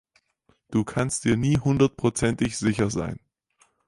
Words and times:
Du 0.71 0.83
kannst 0.83 1.25
dir 1.25 1.37
nie 1.37 1.59
hundertprozentig 1.59 2.57
sicher 2.57 2.89
sein. 2.89 3.19